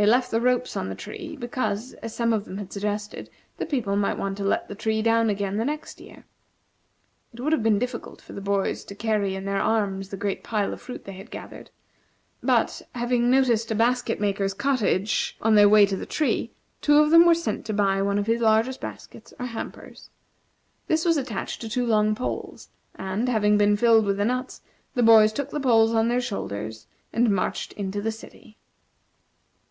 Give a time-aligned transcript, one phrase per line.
[0.00, 3.66] They left the ropes on the tree because, as some of them had suggested, the
[3.66, 6.24] people might want to let the tree down again the next year.
[7.32, 10.44] It would have been difficult for the boys to carry in their arms the great
[10.44, 11.70] pile of fruit they had gathered;
[12.44, 17.10] but, having noticed a basket maker's cottage on their way to the tree, two of
[17.10, 20.10] them were sent to buy one of his largest baskets or hampers.
[20.86, 24.62] This was attached to two long poles, and, having been filled with the nuts,
[24.94, 28.56] the boys took the poles on their shoulders, and marched into the city.